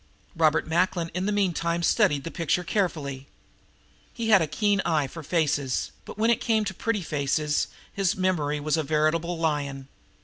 Robert 0.35 0.65
Macklin 0.65 1.11
in 1.13 1.27
the 1.27 1.31
meantime 1.31 1.83
studied 1.83 2.23
the 2.23 2.31
picture 2.31 2.63
carefully. 2.63 3.27
He 4.11 4.29
had 4.29 4.41
a 4.41 4.47
keen 4.47 4.81
eye 4.83 5.05
for 5.05 5.21
faces, 5.21 5.91
but 6.05 6.17
when 6.17 6.31
it 6.31 6.41
came 6.41 6.65
to 6.65 6.73
pretty 6.73 7.03
faces 7.03 7.67
his 7.93 8.15
memory 8.15 8.59
was 8.59 8.77
a 8.77 8.81
veritable 8.83 9.37
lion. 9.37 9.89